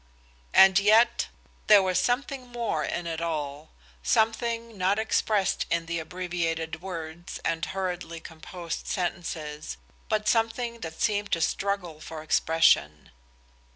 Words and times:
And 0.55 0.79
yet, 0.79 1.27
there 1.67 1.83
was 1.83 1.99
something 1.99 2.47
more 2.47 2.83
in 2.83 3.05
it 3.05 3.21
all 3.21 3.69
something 4.01 4.75
not 4.75 4.97
expressed 4.97 5.67
in 5.69 5.85
the 5.85 5.99
abbreviated 5.99 6.81
words 6.81 7.39
and 7.45 7.63
hurriedly 7.65 8.19
composed 8.19 8.87
sentences, 8.87 9.77
but 10.09 10.27
something 10.27 10.79
that 10.79 10.99
seemed 10.99 11.31
to 11.33 11.39
struggle 11.41 11.99
for 12.01 12.23
expression. 12.23 13.11